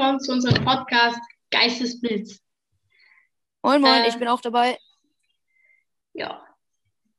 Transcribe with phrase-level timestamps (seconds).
[0.00, 1.20] willkommen zu unserem Podcast
[1.50, 2.40] Geistesblitz.
[3.62, 4.08] Moin, moin, Äh.
[4.08, 4.78] ich bin auch dabei.
[6.14, 6.42] Ja.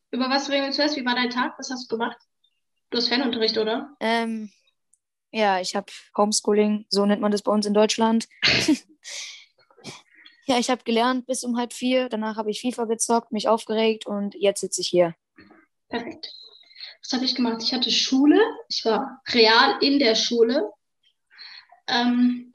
[0.10, 0.98] Über was reden wir zuerst?
[0.98, 1.54] Wie war dein Tag?
[1.60, 2.18] Was hast du gemacht?
[2.90, 3.96] Du hast Fernunterricht, oder?
[4.00, 4.52] Ähm,
[5.30, 8.28] ja, ich habe Homeschooling, so nennt man das bei uns in Deutschland.
[10.48, 14.08] ja, ich habe gelernt bis um halb vier, danach habe ich FIFA gezockt, mich aufgeregt
[14.08, 15.14] und jetzt sitze ich hier.
[15.88, 16.34] Perfekt.
[17.04, 17.62] Was habe ich gemacht?
[17.62, 18.42] Ich hatte Schule.
[18.70, 20.72] Ich war real in der Schule.
[21.88, 22.52] Ähm,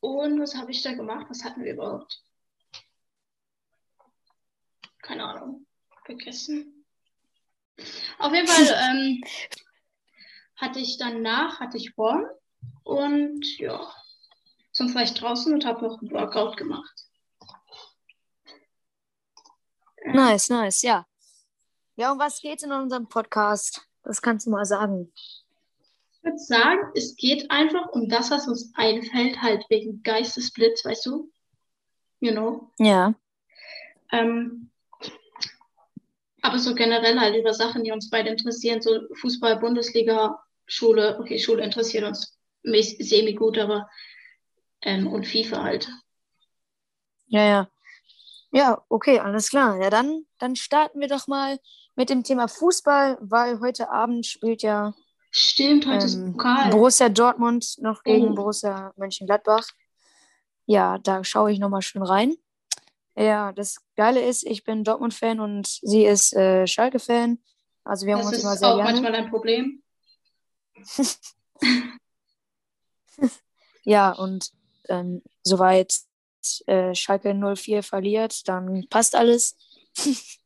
[0.00, 1.26] und was habe ich da gemacht?
[1.28, 2.22] Was hatten wir überhaupt?
[5.02, 5.66] Keine Ahnung.
[6.04, 6.84] Vergessen.
[8.18, 9.22] Auf jeden Fall ähm,
[10.56, 12.26] hatte ich danach, hatte ich Horn.
[12.84, 13.92] Und ja,
[14.72, 17.06] sonst war ich draußen und habe noch ein Workout gemacht.
[20.04, 21.06] Nice, nice, ja.
[21.96, 23.86] Ja, um was geht's in unserem Podcast?
[24.02, 25.12] Das kannst du mal sagen.
[26.26, 31.06] Ich würde sagen, es geht einfach um das, was uns einfällt, halt wegen Geistesblitz, weißt
[31.06, 31.30] du?
[32.18, 32.72] You know.
[32.80, 33.14] Ja.
[34.10, 34.72] Ähm,
[36.42, 41.16] aber so generell halt über Sachen, die uns beide interessieren, so Fußball, Bundesliga, Schule.
[41.20, 43.88] Okay, Schule interessiert uns semi-gut, aber
[44.82, 45.88] ähm, und FIFA halt.
[47.28, 47.70] Ja, ja.
[48.50, 49.80] Ja, okay, alles klar.
[49.80, 51.60] Ja, dann, dann starten wir doch mal
[51.94, 54.92] mit dem Thema Fußball, weil heute Abend spielt ja
[55.38, 56.70] Stimmt, heute ist ähm, Pokal.
[56.70, 58.34] Borussia Dortmund noch gegen Oh.
[58.34, 59.68] Borussia Mönchengladbach.
[60.64, 62.34] Ja, da schaue ich nochmal schön rein.
[63.16, 67.38] Ja, das Geile ist, ich bin Dortmund-Fan und sie ist äh, Schalke-Fan.
[67.84, 68.90] Also wir haben Das uns ist immer sehr auch gerne.
[68.92, 69.82] manchmal ein Problem.
[73.88, 74.50] Ja, und
[74.88, 75.94] ähm, soweit
[76.66, 79.56] äh, Schalke 04 verliert, dann passt alles.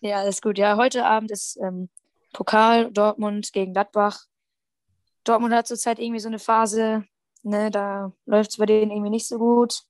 [0.00, 0.58] Ja, ist gut.
[0.58, 1.88] Ja, heute Abend ist ähm,
[2.36, 4.26] Pokal Dortmund gegen Gladbach.
[5.24, 7.06] Dortmund hat zurzeit irgendwie so eine Phase,
[7.42, 9.84] ne, da läuft es bei denen irgendwie nicht so gut.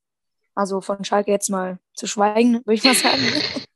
[0.55, 3.21] Also von Schalke jetzt mal zu schweigen, würde ich mal sagen.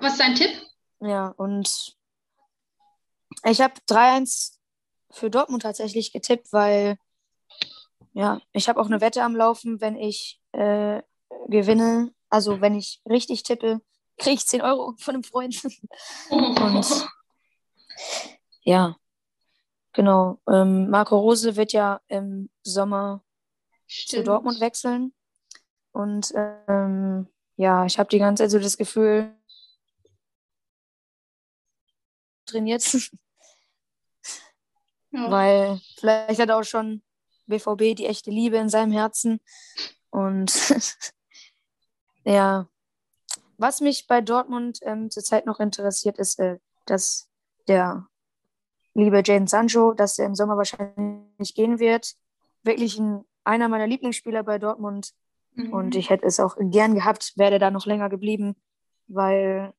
[0.00, 0.50] Was ist dein Tipp?
[1.00, 1.96] Ja, und
[3.44, 4.58] ich habe 3-1
[5.12, 6.98] für Dortmund tatsächlich getippt, weil
[8.12, 11.00] ja, ich habe auch eine Wette am Laufen, wenn ich äh,
[11.46, 13.80] gewinne, also wenn ich richtig tippe,
[14.18, 15.62] kriege ich 10 Euro von einem Freund.
[16.30, 17.08] Und
[18.62, 18.96] ja,
[19.92, 20.40] genau.
[20.48, 23.24] Ähm, Marco Rose wird ja im Sommer
[23.86, 24.28] zu Stimmt.
[24.28, 25.14] Dortmund wechseln.
[25.92, 29.34] Und ähm, ja, ich habe die ganze Zeit so das Gefühl,
[32.46, 32.82] trainiert,
[35.10, 35.30] Ja.
[35.30, 37.02] weil vielleicht hat er auch schon
[37.46, 39.40] BVB die echte Liebe in seinem Herzen.
[40.10, 40.52] Und
[42.24, 42.68] ja,
[43.58, 47.28] was mich bei Dortmund ähm, zurzeit noch interessiert, ist, äh, dass
[47.66, 48.08] der
[48.94, 52.14] liebe Jadon Sancho, dass er im Sommer wahrscheinlich gehen wird.
[52.62, 55.12] Wirklich ein, einer meiner Lieblingsspieler bei Dortmund.
[55.54, 55.72] Mhm.
[55.72, 58.56] Und ich hätte es auch gern gehabt, wäre da noch länger geblieben,
[59.06, 59.72] weil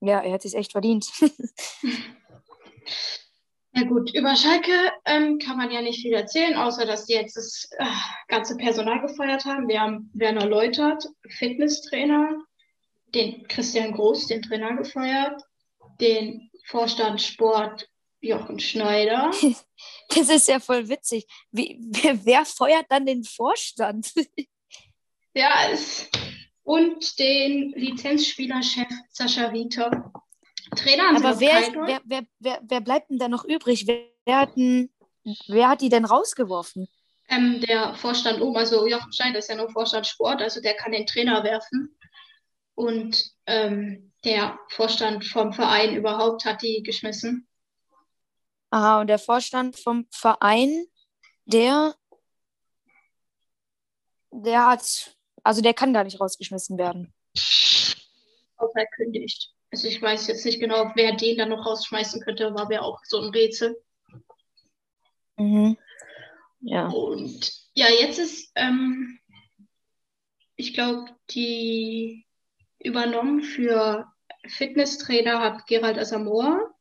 [0.00, 1.10] ja, er hat es echt verdient.
[3.72, 4.72] Ja gut, über Schalke
[5.04, 7.84] ähm, kann man ja nicht viel erzählen, außer dass die jetzt das äh,
[8.26, 9.68] ganze Personal gefeuert haben.
[9.68, 12.42] Wir haben Werner Leutert, Fitnesstrainer,
[13.14, 15.42] den Christian Groß, den Trainer gefeuert,
[16.00, 17.88] den Vorstand Sport
[18.20, 19.30] Jochen Schneider.
[20.14, 21.26] Das ist ja voll witzig.
[21.52, 24.12] Wie, wer, wer feuert dann den Vorstand?
[25.32, 26.10] Ja, es,
[26.64, 30.12] und den Lizenzspielerchef Sascha Rieter.
[30.76, 33.86] Trainer Aber wer, ist, wer, wer, wer, wer bleibt denn da noch übrig?
[33.86, 34.90] Wer, wer, hat denn,
[35.46, 36.88] wer hat die denn rausgeworfen?
[37.28, 40.90] Ähm, der Vorstand oben, also Jochen Schneider ist ja nur Vorstand Sport, also der kann
[40.92, 41.96] den Trainer werfen.
[42.80, 47.46] Und ähm, der Vorstand vom Verein überhaupt hat die geschmissen.
[48.70, 50.86] Aha, und der Vorstand vom Verein,
[51.44, 51.94] der,
[54.30, 57.12] der hat, also der kann gar nicht rausgeschmissen werden.
[58.56, 59.52] Auch verkündigt.
[59.70, 62.98] Also ich weiß jetzt nicht genau, wer den dann noch rausschmeißen könnte, war mir auch
[63.04, 63.76] so ein Rätsel.
[65.36, 65.76] Mhm.
[66.60, 66.88] Ja.
[66.88, 69.20] Und ja, jetzt ist, ähm,
[70.56, 72.26] ich glaube, die
[72.80, 74.10] übernommen für
[74.46, 76.74] Fitnesstrainer hat Gerald Asamoah.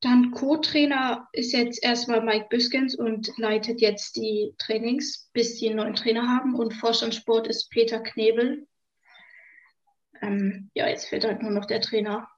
[0.00, 5.78] Dann Co-Trainer ist jetzt erstmal Mike Büskens und leitet jetzt die Trainings, bis die einen
[5.78, 6.54] neuen Trainer haben.
[6.54, 8.68] Und Vorstandssport ist Peter Knebel.
[10.20, 12.28] Ähm, ja, jetzt fehlt halt nur noch der Trainer.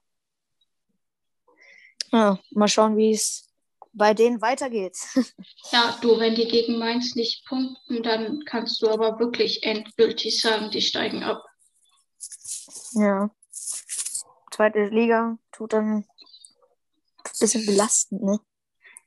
[2.11, 2.39] ja.
[2.51, 3.49] Mal schauen, wie es
[3.93, 4.97] bei denen weitergeht.
[5.71, 10.71] Ja, du, wenn die gegen Mainz nicht punkten, dann kannst du aber wirklich endgültig sagen,
[10.71, 11.43] die steigen ab.
[12.93, 13.29] Ja.
[14.51, 16.05] Zweite Liga tut dann ein
[17.39, 18.39] bisschen belastend, ne?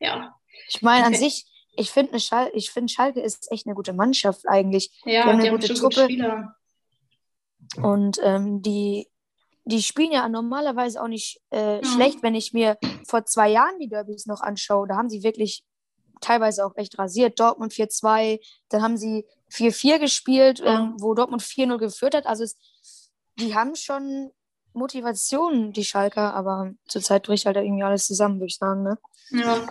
[0.01, 0.37] ja.
[0.69, 1.47] Ich meine, an sich,
[1.77, 4.91] ich finde Schal ich find Schalke ist echt eine gute Mannschaft eigentlich.
[5.05, 6.05] Ja, haben eine die haben gute gute Truppe.
[6.05, 6.57] Spieler.
[7.83, 9.09] Und ähm, die,
[9.65, 11.85] die spielen ja normalerweise auch nicht äh, Ja.
[11.85, 14.87] schlecht, wenn ich mir vor zwei Jahren die Derbys noch anschaue.
[14.87, 15.65] Da haben sie wirklich
[16.21, 17.41] teilweise auch echt rasiert.
[17.41, 18.39] Dortmund 4-2,
[18.69, 20.81] dann haben sie 4-4 gespielt, Ja.
[20.81, 22.27] ähm, wo Dortmund 4-0 geführt hat.
[22.27, 22.57] Also es,
[23.39, 24.31] die haben schon
[24.75, 28.83] Motivation, die Schalker, aber zurzeit bricht halt irgendwie alles zusammen, würde ich sagen.
[28.83, 28.99] Ne?
[29.31, 29.67] Ja.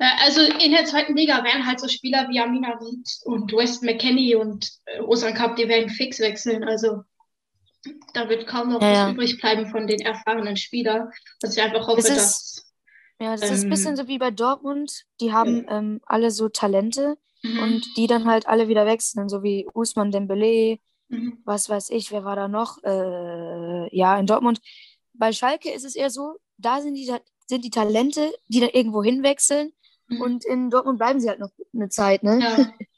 [0.00, 3.82] Ja, Also in der zweiten Liga wären halt so Spieler wie Amina Ried und West
[3.82, 6.62] McKenney und äh, Osan Cup, die werden fix wechseln.
[6.62, 7.02] Also
[8.14, 9.10] da wird kaum noch Ja, was ja.
[9.10, 11.10] übrig bleiben von den erfahrenen Spielern.
[11.40, 12.64] Dass ich einfach hoffe, ist- dass.
[13.20, 15.04] Ja, das ist ein bisschen Ähm, so wie bei Dortmund.
[15.20, 17.58] Die haben ähm, alle so Talente Mhm.
[17.60, 21.38] und die dann halt alle wieder wechseln, so wie Usman Dembele, Mhm.
[21.44, 22.82] was weiß ich, wer war da noch?
[22.84, 24.60] Äh, ja, in Dortmund.
[25.14, 27.10] Bei Schalke ist es eher so, da sind die,
[27.46, 29.72] sind die Talente, die dann irgendwo hinwechseln
[30.10, 30.20] Mhm.
[30.22, 32.38] und in Dortmund bleiben sie halt noch eine Zeit, ne?
[32.40, 32.72] Ja.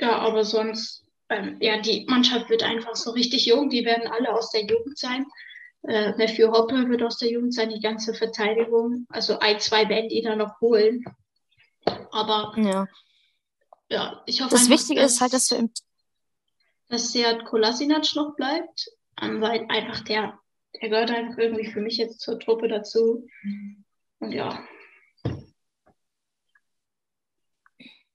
[0.00, 3.68] ja, aber sonst, ähm, ja, die Mannschaft wird einfach so richtig jung.
[3.68, 5.26] Die werden alle aus der Jugend sein.
[5.82, 9.06] Äh, Matthew Hoppe wird aus der Jugend sein, die ganze Verteidigung.
[9.10, 11.04] Also ein, zwei werden die da noch holen.
[12.10, 12.86] Aber Ja.
[13.88, 15.72] Ja, ich hoffe Das einfach, Wichtige ist halt, dass du im
[16.88, 18.88] dass Sead Kolasinac noch bleibt,
[19.20, 20.38] ähm, weil einfach der,
[20.80, 23.26] der gehört einfach irgendwie für mich jetzt zur Truppe dazu.
[24.20, 24.58] Und ja,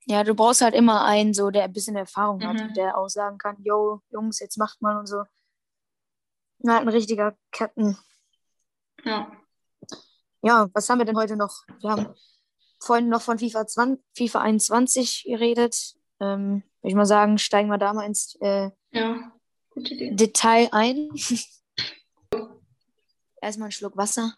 [0.06, 2.68] Ja, du brauchst halt immer einen, so, der ein bisschen Erfahrung hat Mhm.
[2.68, 5.24] und der auch sagen kann, yo, Jungs, jetzt macht mal und so.
[6.60, 7.98] Na, ein richtiger Captain.
[9.06, 9.32] ja,
[10.42, 11.64] Ja, was haben wir denn heute noch?
[11.80, 12.14] Wir haben
[12.84, 15.96] vorhin noch von FIFA, 20, FIFA 21 geredet.
[16.20, 19.32] Ähm, würde ich mal sagen, steigen wir da mal ins äh, ja.
[19.76, 21.10] Detail ein.
[23.42, 24.34] Erstmal einen Schluck Wasser.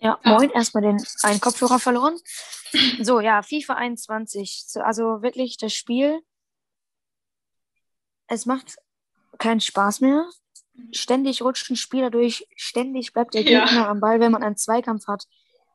[0.00, 2.16] Ja, moin, erstmal den einen Kopfhörer verloren.
[3.02, 4.64] So, ja, FIFA 21.
[4.66, 6.20] So, Also wirklich das Spiel.
[8.28, 8.76] Es macht
[9.38, 10.28] keinen Spaß mehr.
[10.92, 13.64] Ständig rutscht ein Spieler durch, ständig bleibt der Ja.
[13.64, 15.24] Gegner am Ball, wenn man einen Zweikampf hat.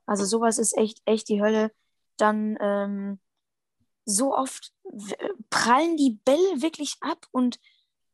[0.06, 1.72] Also sowas ist echt, echt die Hölle.
[2.18, 3.20] Dann ähm,
[4.06, 4.72] so oft
[5.50, 7.60] prallen die Bälle wirklich ab und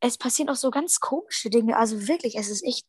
[0.00, 1.76] es passieren auch so ganz komische Dinge.
[1.76, 2.86] Also wirklich, es ist echt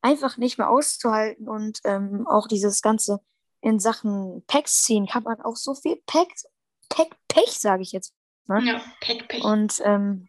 [0.00, 3.20] einfach nicht mehr auszuhalten und ähm, auch dieses ganze
[3.60, 6.28] in Sachen Packs ziehen kann man auch so viel Pack,
[6.88, 8.14] Pack, Pech, sage ich jetzt.
[8.46, 8.62] Ne?
[8.64, 9.42] Ja, Pech, Pech.
[9.42, 10.28] Und ähm,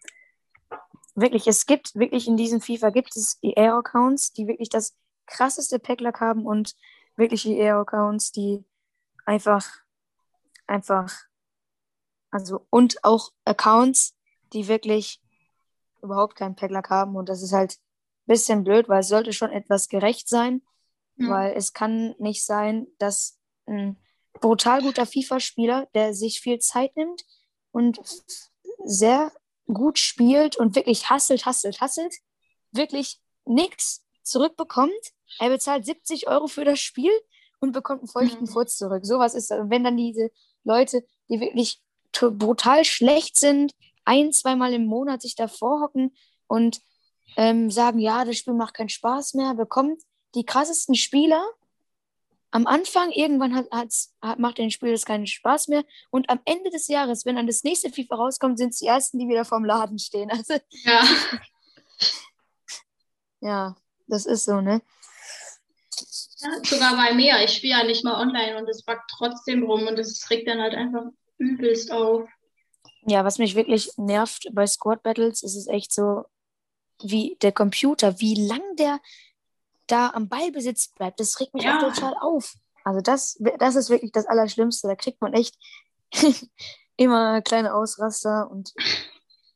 [1.17, 6.21] wirklich, es gibt wirklich in diesem FIFA gibt es EA-Accounts, die wirklich das krasseste Packluck
[6.21, 6.75] haben und
[7.15, 8.63] wirklich EA-Accounts, die
[9.25, 9.65] einfach,
[10.67, 11.13] einfach,
[12.31, 14.15] also und auch Accounts,
[14.53, 15.21] die wirklich
[16.01, 19.51] überhaupt keinen Packluck haben und das ist halt ein bisschen blöd, weil es sollte schon
[19.51, 20.61] etwas gerecht sein,
[21.15, 21.29] Ja.
[21.29, 23.97] weil es kann nicht sein, dass ein
[24.33, 27.25] brutal guter FIFA-Spieler, der sich viel Zeit nimmt
[27.71, 27.99] und
[28.85, 29.31] sehr
[29.67, 32.13] gut spielt und wirklich hasselt, hasselt, hasselt,
[32.71, 34.91] wirklich nichts zurückbekommt.
[35.39, 37.11] Er bezahlt 70 Euro für das Spiel
[37.59, 38.47] und bekommt einen feuchten Mhm.
[38.47, 39.05] Furz zurück.
[39.05, 40.29] Sowas ist, und wenn dann diese
[40.63, 41.81] Leute, die wirklich
[42.11, 43.73] brutal schlecht sind,
[44.05, 46.15] ein, zweimal im Monat sich davor hocken
[46.47, 46.81] und
[47.35, 50.01] ähm, sagen, ja, das Spiel macht keinen Spaß mehr, bekommt
[50.35, 51.43] die krassesten Spieler.
[52.57, 55.85] Am Anfang, irgendwann hat, hat's, hat, macht den Spiel das keinen Spaß mehr.
[56.09, 59.19] Und am Ende des Jahres, wenn dann das nächste FIFA rauskommt, sind es die ersten,
[59.19, 60.31] die wieder vorm Laden stehen.
[60.35, 61.03] Also, ja.
[63.41, 63.75] ja,
[64.07, 64.81] das ist so, ne?
[66.39, 67.43] ja, sogar bei mir.
[67.43, 70.59] Ich spiele ja nicht mal online und es backt trotzdem rum und es regt dann
[70.59, 71.03] halt einfach
[71.37, 72.27] übelst auf.
[73.05, 76.23] Ja, was mich wirklich nervt bei Squad Battles, ist es echt so,
[77.03, 78.99] wie der Computer, wie lang der
[79.87, 81.19] da am Ballbesitz bleibt.
[81.19, 81.77] Das regt mich Ja.
[81.77, 82.55] auch total auf.
[82.83, 84.87] Also das, das ist wirklich das Allerschlimmste.
[84.87, 85.55] Da kriegt man echt
[86.95, 88.73] immer kleine Ausraster und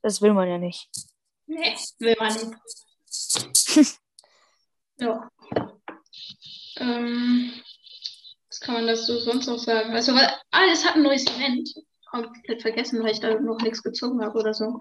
[0.01, 0.89] das will man ja nicht.
[1.47, 2.55] Nee, will man nicht.
[4.97, 5.29] ja.
[6.77, 7.51] Ähm,
[8.47, 9.91] was kann man dazu sonst noch sagen?
[9.93, 11.69] Also, weil alles hat ein neues Event.
[12.09, 14.77] Komplett vergessen, weil ich da noch nichts gezogen habe oder so.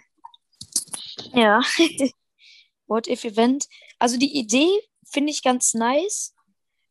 [1.32, 1.60] Ja.
[2.88, 3.66] What if Event?
[4.00, 4.68] Also die Idee
[5.10, 6.34] finde ich ganz nice.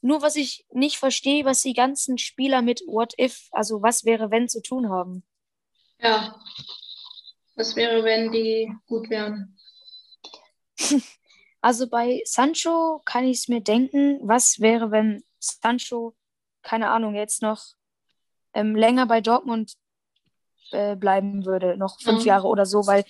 [0.02, 4.32] Nur was ich nicht verstehe, was die ganzen Spieler mit What if, also was wäre
[4.32, 5.26] wenn zu tun haben.
[6.00, 6.40] Ja.
[7.56, 9.58] Was wäre, wenn die gut wären?
[11.62, 16.16] Also bei Sancho kann ich es mir denken, was wäre, wenn Sancho,
[16.62, 17.62] keine Ahnung, jetzt noch
[18.54, 19.74] ähm, länger bei Dortmund
[20.72, 22.36] äh, bleiben würde, noch fünf Ja.
[22.36, 23.04] Jahre oder so, weil,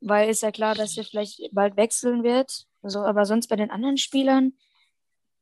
[0.00, 2.67] weil ist ja klar, dass er vielleicht bald wechseln wird.
[2.82, 4.52] So, aber sonst bei den anderen Spielern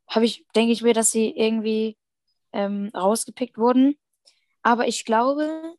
[0.08, 1.96] habe ich, denke ich mir, dass sie irgendwie
[2.52, 3.96] ähm, rausgepickt wurden.
[4.62, 5.74] Aber ich glaube,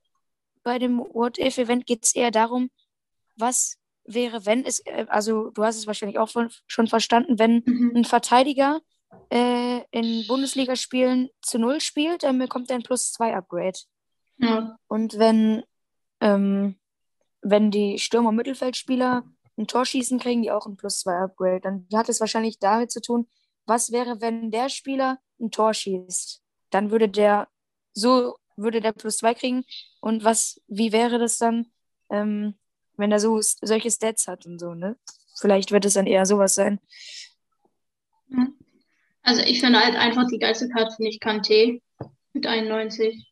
[0.63, 2.69] bei dem What-If-Event geht es eher darum,
[3.35, 6.29] was wäre, wenn es, äh, also du hast es wahrscheinlich auch
[6.67, 7.93] schon verstanden, wenn Mhm.
[7.95, 8.81] ein Verteidiger
[9.29, 13.79] äh, in Bundesligaspielen zu Null spielt, dann bekommt er ein Plus-2-Upgrade.
[14.37, 14.77] Ja.
[14.87, 15.63] Und wenn,
[16.21, 16.75] ähm,
[17.41, 19.23] wenn die Stürmer- und Mittelfeldspieler
[19.57, 21.61] ein Tor schießen, kriegen die auch ein Plus-2-Upgrade.
[21.61, 23.27] Dann hat es wahrscheinlich damit zu tun,
[23.65, 26.41] was wäre, wenn der Spieler ein Tor schießt.
[26.69, 27.47] Dann würde der,
[27.93, 29.65] so würde der Plus-2 kriegen.
[29.99, 31.67] Und was, wie wäre das dann,
[32.09, 32.55] ähm,
[32.95, 34.97] wenn er so solche Stats hat und so, ne?
[35.39, 36.79] Vielleicht wird es dann eher sowas sein.
[38.29, 38.47] Ja.
[39.21, 41.81] Also ich finde halt einfach die geilste Karte finde ich Kanté
[42.33, 43.27] mit 91.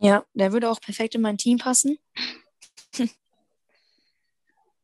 [0.00, 1.98] Ja, der würde auch perfekt in mein Team passen.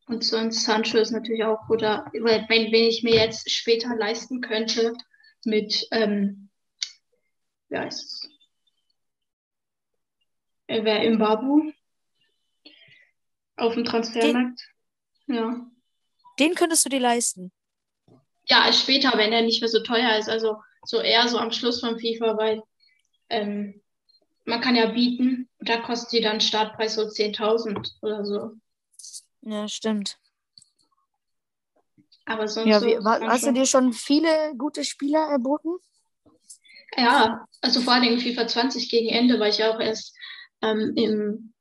[0.06, 4.40] Und sonst Sancho ist natürlich auch, oder weil- wenn, wenn ich mir jetzt später leisten
[4.40, 4.92] könnte
[5.44, 6.50] mit, ähm,
[7.68, 8.28] wie heißt es?
[10.66, 11.70] Er wäre im Babu
[13.56, 14.60] auf dem Transfermarkt.
[15.26, 15.66] Ja.
[16.38, 17.52] Den könntest du dir leisten.
[18.46, 20.28] Ja, später, wenn er nicht mehr so teuer ist.
[20.28, 22.62] Also so eher so am Schluss von FIFA, weil
[23.30, 23.80] ähm,
[24.44, 28.52] man kann ja bieten da kostet die dann Startpreis so 10.000 oder so.
[29.46, 30.18] Ja, stimmt.
[32.26, 35.70] Aber sonst Ja, wie, wa- hast du dir schon viele gute Spieler erboten?
[36.96, 40.16] Ja, also vor allem FIFA 20 gegen Ende, weil ich ja auch erst
[40.62, 41.52] ähm, im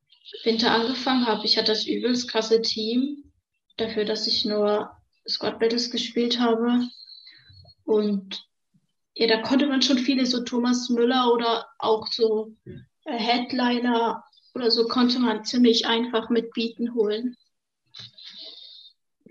[0.43, 1.45] Winter angefangen habe.
[1.45, 3.31] Ich hatte das übelst krasse Team
[3.77, 4.91] dafür, dass ich nur
[5.27, 6.87] Squad Battles gespielt habe.
[7.83, 8.47] Und
[9.15, 12.55] ja, da konnte man schon viele, so Thomas Müller oder auch so
[13.05, 14.23] äh, Headliner
[14.53, 17.35] oder so, konnte man ziemlich einfach mit Bieten holen.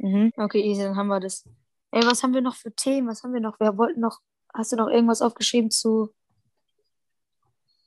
[0.03, 0.33] Mhm.
[0.37, 1.45] Okay, easy, dann haben wir das.
[1.93, 3.09] Ey, was haben wir noch für Themen?
[3.09, 3.59] Was haben wir noch?
[3.61, 4.19] Wir wollten noch.
[4.53, 6.13] Hast du noch irgendwas aufgeschrieben zu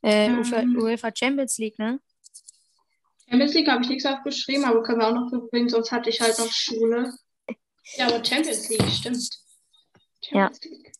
[0.01, 0.77] äh, UEFA, Ähm.
[0.79, 1.99] UEFA Champions League, ne?
[3.29, 6.21] Champions League habe ich nichts aufgeschrieben, aber können wir auch noch bringen, sonst hatte ich
[6.21, 7.13] halt noch Schule.
[7.97, 9.29] Ja, aber Champions League, stimmt.
[10.23, 10.91] Champions League.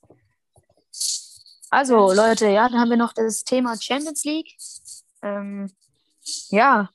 [1.69, 4.55] Also, Leute, ja, dann haben wir noch das Thema Champions League.
[5.21, 5.71] Ähm,
[6.49, 6.89] ja.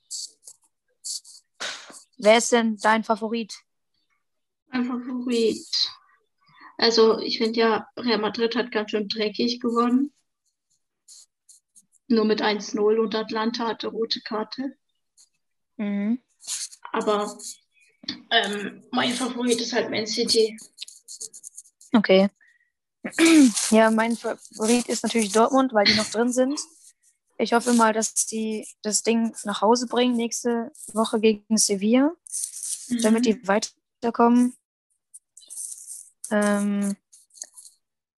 [2.18, 3.54] Wer ist denn dein Favorit?
[4.72, 5.90] Mein Favorit.
[6.78, 10.12] Also, ich finde ja, Real Madrid hat ganz schön dreckig gewonnen.
[12.08, 14.76] Nur mit 1-0 und Atlanta hatte rote Karte.
[15.76, 16.20] Mhm.
[16.92, 17.38] Aber
[18.30, 20.58] ähm, mein Favorit ist halt Man City.
[21.92, 22.28] Okay.
[23.70, 26.60] Ja, mein Favorit ist natürlich Dortmund, weil die noch drin sind.
[27.38, 32.12] Ich hoffe mal, dass die das Ding nach Hause bringen nächste Woche gegen Sevilla,
[33.02, 34.54] damit die weiterkommen.
[36.30, 36.96] Ähm,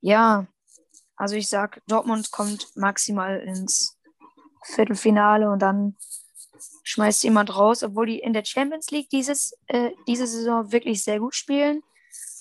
[0.00, 0.47] ja,
[1.16, 3.97] also ich sag, Dortmund kommt maximal ins
[4.64, 5.97] Viertelfinale und dann
[6.85, 11.21] schmeißt jemand raus, obwohl die in der Champions League dieses, äh, diese Saison wirklich sehr
[11.21, 11.83] gut spielen.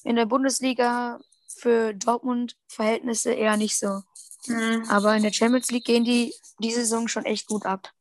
[0.04, 1.20] In der Bundesliga
[1.58, 4.02] für Dortmund-Verhältnisse eher nicht so.
[4.48, 4.86] Mhm.
[4.90, 7.92] Aber in der Champions League gehen die diese Saison schon echt gut ab,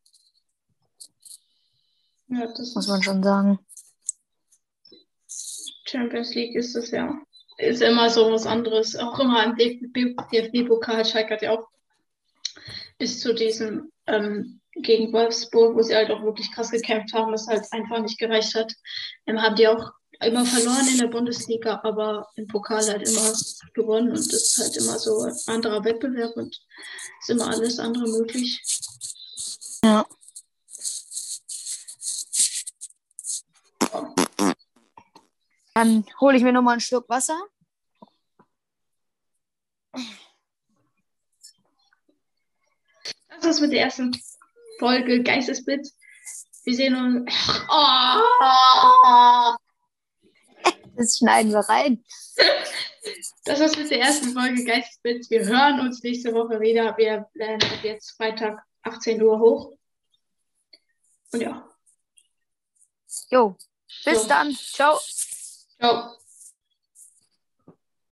[2.29, 3.59] Ja, das muss man schon sagen.
[5.85, 7.21] Champions League ist es ja.
[7.61, 8.97] Ist immer so was anderes.
[8.97, 11.05] Auch immer im DFB-Pokal.
[11.05, 11.69] Schalke hat ja auch
[12.99, 17.47] bis zu diesem ähm, gegen Wolfsburg, wo sie halt auch wirklich krass gekämpft haben, es
[17.47, 18.73] halt einfach nicht gereicht hat.
[19.27, 23.33] Ähm, haben die auch immer verloren in der Bundesliga, aber im Pokal halt immer
[23.75, 26.61] gewonnen und es ist halt immer so ein anderer Wettbewerb und
[27.21, 28.61] ist immer alles andere möglich.
[29.85, 30.07] Ja.
[35.75, 37.41] Dann hole ich mir nochmal einen Schluck Wasser.
[43.29, 44.13] Das war's mit der ersten
[44.79, 45.97] Folge Geistesblitz.
[46.65, 47.33] Wir sehen uns.
[47.69, 48.21] Oh,
[50.97, 52.05] Das schneiden wir rein.
[53.45, 55.31] Das war's mit der ersten Folge Geistesblitz.
[55.31, 56.97] Wir hören uns nächste Woche wieder.
[56.99, 59.73] Wir werden jetzt Freitag 18 Uhr hoch.
[61.33, 61.67] Und ja.
[63.31, 63.57] Jo,
[64.05, 64.29] bis So.
[64.29, 64.55] dann.
[64.55, 64.99] Ciao.
[65.81, 66.20] Ciao.